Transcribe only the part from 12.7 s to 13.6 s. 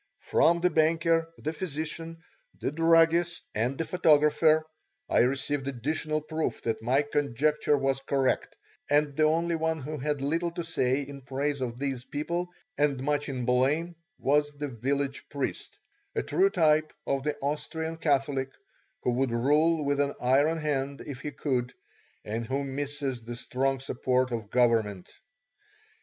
and much in